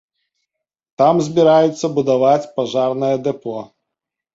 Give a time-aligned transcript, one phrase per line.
[1.01, 3.65] Там збіраюцца будаваць пажарнае дэпо.